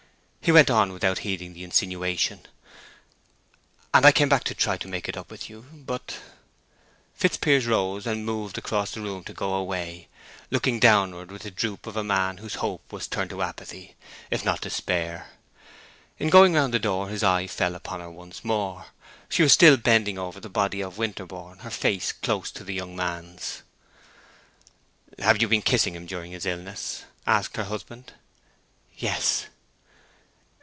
He 0.43 0.51
went 0.51 0.71
on 0.71 0.91
without 0.91 1.19
heeding 1.19 1.53
the 1.53 1.63
insinuation: 1.63 2.47
"And 3.93 4.03
I 4.07 4.11
came 4.11 4.27
back 4.27 4.43
to 4.45 4.55
try 4.55 4.75
to 4.75 4.87
make 4.87 5.07
it 5.07 5.15
up 5.15 5.29
with 5.29 5.51
you—but—" 5.51 6.17
Fitzpiers 7.13 7.67
rose, 7.67 8.07
and 8.07 8.25
moved 8.25 8.57
across 8.57 8.89
the 8.89 9.01
room 9.01 9.23
to 9.25 9.33
go 9.35 9.53
away, 9.53 10.07
looking 10.49 10.79
downward 10.79 11.31
with 11.31 11.43
the 11.43 11.51
droop 11.51 11.85
of 11.85 11.95
a 11.95 12.03
man 12.03 12.37
whose 12.37 12.55
hope 12.55 12.91
was 12.91 13.05
turned 13.07 13.29
to 13.29 13.43
apathy, 13.43 13.95
if 14.31 14.43
not 14.43 14.61
despair. 14.61 15.29
In 16.17 16.31
going 16.31 16.53
round 16.53 16.73
the 16.73 16.79
door 16.79 17.09
his 17.09 17.23
eye 17.23 17.45
fell 17.45 17.75
upon 17.75 17.99
her 17.99 18.09
once 18.09 18.43
more. 18.43 18.87
She 19.29 19.43
was 19.43 19.51
still 19.53 19.77
bending 19.77 20.17
over 20.17 20.39
the 20.39 20.49
body 20.49 20.81
of 20.81 20.97
Winterborne, 20.97 21.59
her 21.59 21.69
face 21.69 22.11
close 22.11 22.49
to 22.53 22.63
the 22.63 22.73
young 22.73 22.95
man's. 22.95 23.61
"Have 25.19 25.39
you 25.39 25.47
been 25.47 25.61
kissing 25.61 25.93
him 25.93 26.07
during 26.07 26.31
his 26.31 26.47
illness?" 26.47 27.03
asked 27.27 27.57
her 27.57 27.65
husband. 27.65 28.13
"Yes." 28.97 29.45